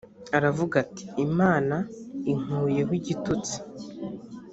[0.37, 1.75] aravuga ati imana
[2.31, 3.57] inkuyeho igitutsi.